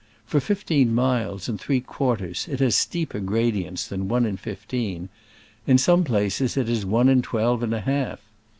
For 0.25 0.39
fifteen 0.39 0.95
miles 0.95 1.47
and 1.47 1.61
three 1.61 1.79
quarters 1.79 2.47
it 2.49 2.59
has 2.59 2.75
steeper 2.75 3.19
gradients 3.19 3.87
than 3.87 4.07
one 4.07 4.25
in 4.25 4.35
fifteen. 4.35 5.09
In 5.67 5.77
some 5.77 6.03
places 6.03 6.57
it 6.57 6.67
is 6.67 6.87
one 6.87 7.07
in 7.07 7.21
twelve 7.21 7.61
and 7.61 7.71
a 7.75 7.81
half! 7.81 8.19